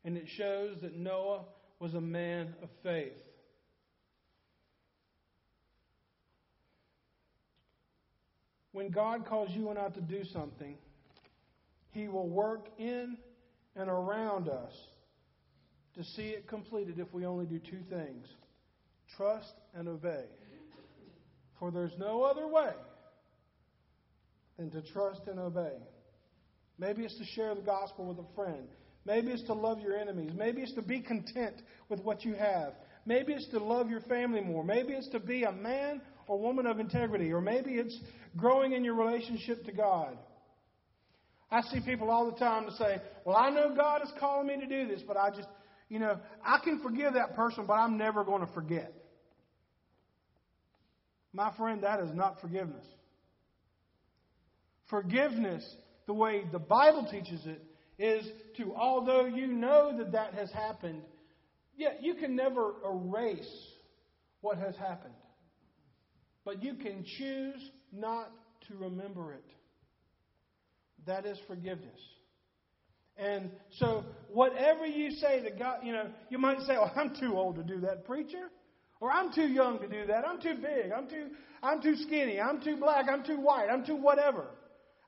[0.04, 1.40] and it shows that Noah
[1.80, 3.12] was a man of faith.
[8.72, 10.76] When God calls you and I to do something,
[11.90, 13.16] He will work in
[13.74, 14.72] and around us
[15.96, 18.26] to see it completed if we only do two things
[19.16, 20.26] trust and obey.
[21.58, 22.72] For there's no other way
[24.56, 25.74] than to trust and obey.
[26.78, 28.68] Maybe it's to share the gospel with a friend.
[29.04, 30.32] Maybe it's to love your enemies.
[30.36, 31.56] Maybe it's to be content
[31.88, 32.74] with what you have.
[33.06, 34.62] Maybe it's to love your family more.
[34.62, 37.32] Maybe it's to be a man or woman of integrity.
[37.32, 37.98] Or maybe it's
[38.36, 40.18] growing in your relationship to God.
[41.50, 44.60] I see people all the time to say, Well, I know God is calling me
[44.60, 45.48] to do this, but I just,
[45.88, 48.92] you know, I can forgive that person, but I'm never going to forget.
[51.38, 52.84] My friend, that is not forgiveness.
[54.90, 55.64] Forgiveness
[56.08, 57.62] the way the Bible teaches it
[57.96, 58.26] is
[58.56, 61.00] to, although you know that that has happened,
[61.76, 63.48] yet you can never erase
[64.40, 65.14] what has happened.
[66.44, 68.32] But you can choose not
[68.66, 69.44] to remember it.
[71.06, 72.00] That is forgiveness.
[73.16, 77.36] And so, whatever you say to God, you know, you might say, "Oh, I'm too
[77.36, 78.50] old to do that, preacher,"
[79.00, 80.26] or "I'm too young to do that.
[80.26, 80.92] I'm too big.
[80.92, 81.28] I'm too,
[81.62, 82.40] I'm too skinny.
[82.40, 83.06] I'm too black.
[83.08, 83.68] I'm too white.
[83.70, 84.46] I'm too whatever."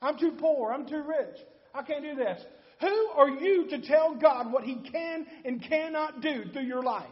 [0.03, 0.72] I'm too poor.
[0.72, 1.36] I'm too rich.
[1.74, 2.43] I can't do this.
[2.80, 7.07] Who are you to tell God what He can and cannot do through your life?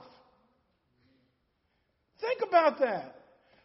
[2.21, 3.18] Think about that.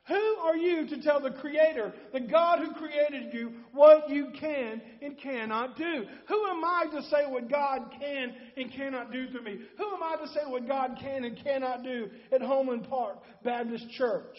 [0.08, 4.82] Who are you to tell the Creator, the God who created you, what you can
[5.02, 6.06] and cannot do?
[6.28, 9.60] Who am I to say what God can and cannot do through me?
[9.78, 13.90] Who am I to say what God can and cannot do at Homeland Park Baptist
[13.92, 14.36] Church?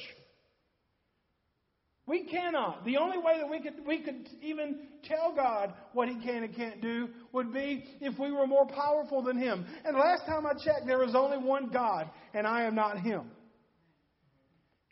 [2.06, 2.84] We cannot.
[2.84, 6.54] The only way that we could, we could even tell God what He can and
[6.54, 9.64] can't do would be if we were more powerful than Him.
[9.86, 13.30] And last time I checked, there is only one God, and I am not Him.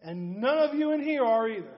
[0.03, 1.77] And none of you in here are either.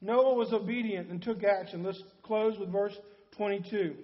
[0.00, 1.82] Noah was obedient and took action.
[1.82, 2.96] Let's close with verse
[3.36, 3.96] 22.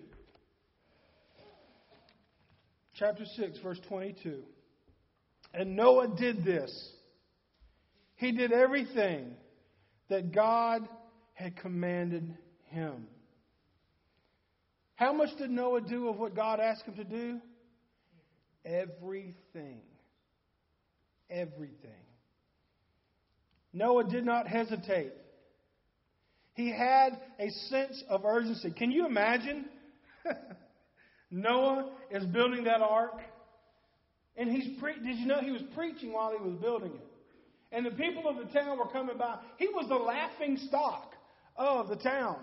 [2.95, 4.43] Chapter 6, verse 22.
[5.55, 6.93] And Noah did this.
[8.17, 9.35] He did everything
[10.09, 10.87] that God
[11.33, 12.37] had commanded
[12.67, 13.07] him.
[14.97, 17.41] How much did Noah do of what God asked him to do?
[18.67, 19.81] Everything.
[21.31, 21.91] Everything.
[23.73, 25.13] Noah did not hesitate.
[26.55, 28.71] He had a sense of urgency.
[28.71, 29.67] Can you imagine?
[31.31, 33.21] Noah is building that ark,
[34.37, 37.07] and he's pre- did you know he was preaching while he was building it?
[37.73, 39.39] And the people of the town were coming by.
[39.59, 41.13] He was the laughing stock
[41.57, 42.39] of the town.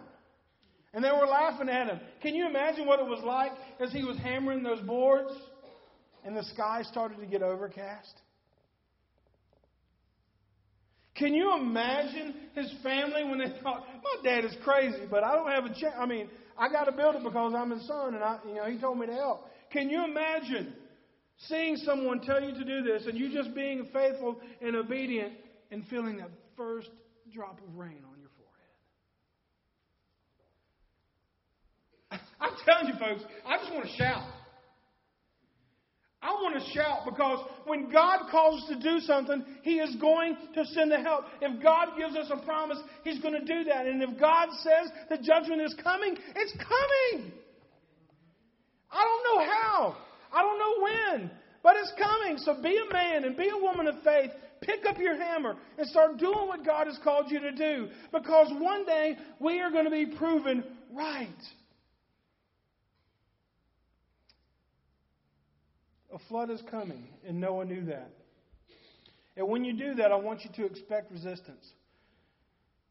[0.94, 2.00] And they were laughing at him.
[2.22, 5.34] Can you imagine what it was like as he was hammering those boards?
[6.26, 8.14] And the sky started to get overcast?
[11.16, 15.52] Can you imagine his family when they thought, my dad is crazy, but I don't
[15.52, 15.94] have a chance.
[15.98, 18.66] I mean, I got to build it because I'm his son, and I, you know,
[18.66, 19.48] he told me to help.
[19.72, 20.74] Can you imagine
[21.48, 25.34] seeing someone tell you to do this, and you just being faithful and obedient,
[25.72, 26.90] and feeling that first
[27.34, 28.30] drop of rain on your
[32.10, 32.26] forehead?
[32.42, 34.24] I'm telling you, folks, I just want to shout.
[36.74, 41.00] Shout because when God calls us to do something, He is going to send the
[41.00, 41.26] help.
[41.42, 43.86] If God gives us a promise, He's going to do that.
[43.86, 47.32] And if God says the judgment is coming, it's coming.
[48.92, 49.98] I don't know how.
[50.32, 51.32] I don't know when.
[51.64, 52.38] But it's coming.
[52.38, 54.32] So be a man and be a woman of faith.
[54.62, 57.90] Pick up your hammer and start doing what God has called you to do.
[58.12, 61.28] Because one day we are going to be proven right.
[66.14, 68.12] A flood is coming, and Noah knew that.
[69.36, 71.66] And when you do that, I want you to expect resistance.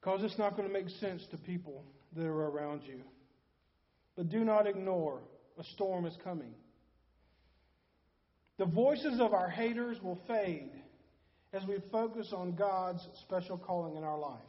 [0.01, 1.85] Because it's not going to make sense to people
[2.17, 3.01] that are around you.
[4.17, 5.21] But do not ignore
[5.59, 6.53] a storm is coming.
[8.59, 10.73] The voices of our haters will fade
[11.53, 14.41] as we focus on God's special calling in our life.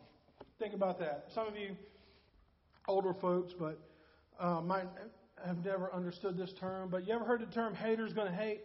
[0.58, 1.26] Think about that.
[1.36, 1.76] Some of you
[2.88, 3.80] older folks, but
[4.40, 4.88] uh, might
[5.46, 8.62] have never understood this term, but you ever heard the term haters going to hate?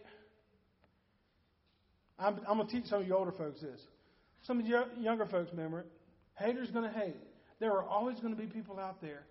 [2.17, 3.79] I'm, I'm going to teach some of you older folks this.
[4.43, 5.87] Some of you younger folks remember it.
[6.35, 7.15] Haters going to hate.
[7.59, 9.23] There are always going to be people out there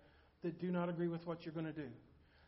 [0.43, 1.89] that do not agree with what you're going to do.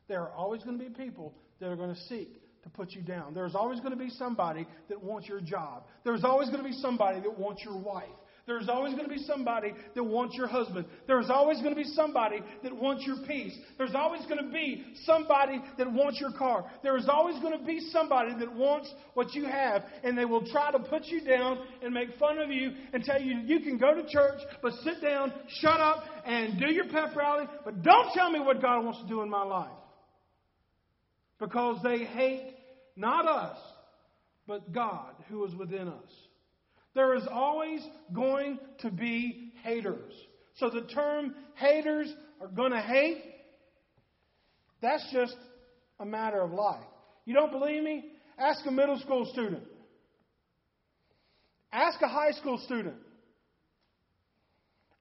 [0.09, 3.01] There are always going to be people that are going to seek to put you
[3.01, 3.33] down.
[3.33, 5.85] There's always going to be somebody that wants your job.
[6.05, 8.09] There's always going to be somebody that wants your wife.
[8.51, 10.85] There's always going to be somebody that wants your husband.
[11.07, 13.57] There's always going to be somebody that wants your peace.
[13.79, 16.69] There's always going to be somebody that wants your car.
[16.83, 20.45] There is always going to be somebody that wants what you have, and they will
[20.51, 23.79] try to put you down and make fun of you and tell you you can
[23.79, 28.13] go to church, but sit down, shut up, and do your pep rally, but don't
[28.15, 29.71] tell me what God wants to do in my life.
[31.39, 32.57] Because they hate
[32.97, 33.59] not us,
[34.49, 36.30] but God who is within us.
[36.95, 37.81] There is always
[38.13, 40.13] going to be haters.
[40.57, 43.23] So the term haters are going to hate,
[44.83, 45.37] that's just
[45.99, 46.85] a matter of life.
[47.25, 48.05] You don't believe me?
[48.39, 49.63] Ask a middle school student.
[51.73, 52.97] Ask a high school student.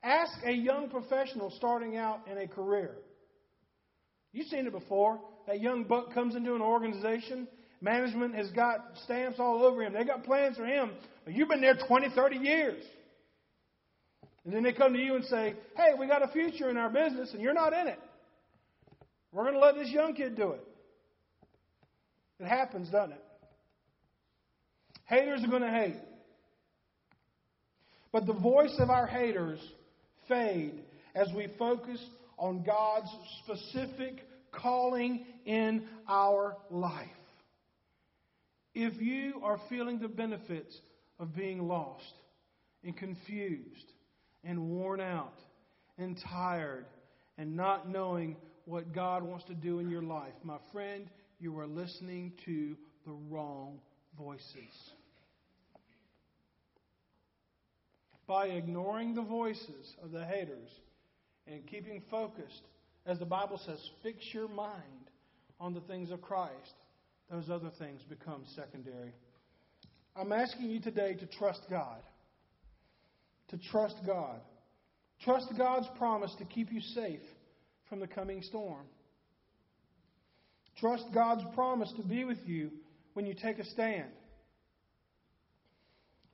[0.03, 2.95] Ask a young professional starting out in a career.
[4.31, 5.19] You've seen it before.
[5.47, 7.47] That young buck comes into an organization
[7.81, 9.93] Management has got stamps all over him.
[9.93, 10.91] They got plans for him,
[11.27, 12.83] you've been there 20, 30 years.
[14.45, 16.89] And then they come to you and say, hey, we got a future in our
[16.89, 17.99] business and you're not in it.
[19.31, 20.63] We're going to let this young kid do it.
[22.39, 23.23] It happens, doesn't it?
[25.05, 25.97] Haters are going to hate.
[28.11, 29.59] But the voice of our haters
[30.27, 30.81] fade
[31.13, 32.03] as we focus
[32.37, 33.09] on God's
[33.43, 37.07] specific calling in our life.
[38.81, 40.73] If you are feeling the benefits
[41.19, 42.13] of being lost
[42.81, 43.91] and confused
[44.45, 45.37] and worn out
[45.97, 46.85] and tired
[47.37, 51.09] and not knowing what God wants to do in your life, my friend,
[51.41, 53.81] you are listening to the wrong
[54.17, 54.45] voices.
[58.27, 60.69] By ignoring the voices of the haters
[61.47, 62.61] and keeping focused,
[63.05, 65.09] as the Bible says, fix your mind
[65.59, 66.75] on the things of Christ
[67.29, 69.13] those other things become secondary.
[70.15, 72.01] I'm asking you today to trust God.
[73.49, 74.39] To trust God.
[75.23, 77.21] Trust God's promise to keep you safe
[77.87, 78.85] from the coming storm.
[80.79, 82.71] Trust God's promise to be with you
[83.13, 84.09] when you take a stand.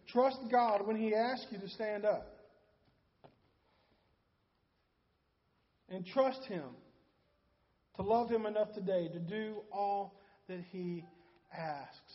[0.08, 2.28] Trust God when He asks you to stand up.
[5.90, 6.64] And trust Him
[7.96, 11.04] to love Him enough today to do all that He
[11.54, 12.14] asks.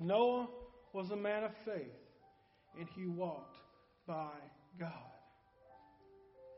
[0.00, 0.48] Noah
[0.92, 1.92] was a man of faith,
[2.78, 3.56] and he walked
[4.06, 4.30] by
[4.78, 4.90] God.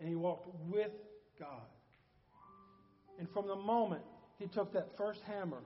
[0.00, 0.90] And he walked with
[1.38, 1.66] God.
[3.18, 4.02] And from the moment
[4.38, 5.62] he took that first hammer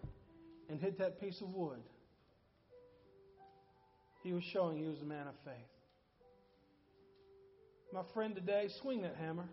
[0.69, 1.79] and hit that piece of wood,
[4.23, 5.55] he was showing he was a man of faith.
[7.93, 9.49] My friend, today, swing that hammer.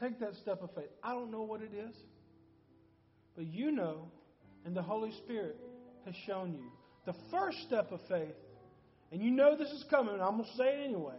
[0.00, 0.88] Take that step of faith.
[1.02, 1.94] I don't know what it is,
[3.36, 4.10] but you know,
[4.64, 5.56] and the Holy Spirit
[6.04, 6.70] has shown you.
[7.06, 8.34] The first step of faith,
[9.12, 11.16] and you know this is coming, I'm going to say it anyway.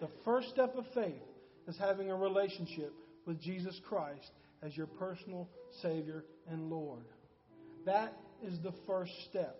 [0.00, 1.22] The first step of faith
[1.68, 2.92] is having a relationship
[3.26, 4.30] with Jesus Christ
[4.62, 5.48] as your personal
[5.80, 7.04] Savior and Lord.
[7.84, 9.56] That is the first step.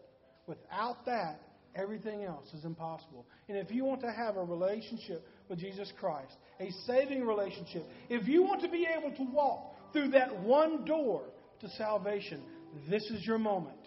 [0.47, 1.41] Without that,
[1.75, 3.27] everything else is impossible.
[3.49, 8.27] And if you want to have a relationship with Jesus Christ, a saving relationship, if
[8.27, 11.23] you want to be able to walk through that one door
[11.63, 12.43] to salvation,
[12.89, 13.79] this is your moment.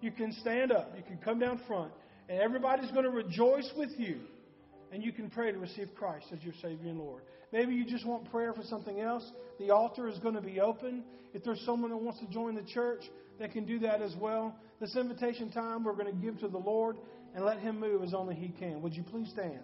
[0.00, 1.92] You can stand up, you can come down front,
[2.28, 4.18] and everybody's going to rejoice with you.
[4.92, 7.22] And you can pray to receive Christ as your Savior and Lord.
[7.52, 9.28] Maybe you just want prayer for something else.
[9.58, 11.02] The altar is going to be open.
[11.34, 13.02] If there's someone that wants to join the church,
[13.38, 14.54] they can do that as well.
[14.80, 16.96] This invitation time we're going to give to the Lord
[17.34, 18.80] and let Him move as only He can.
[18.82, 19.60] Would you please stand?